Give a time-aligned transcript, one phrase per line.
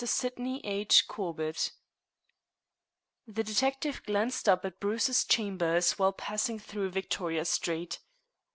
[0.03, 1.07] SYDNEY H.
[1.07, 1.73] CORBETT
[3.27, 7.99] The detective glanced up at Bruce's chambers while passing through Victoria Street.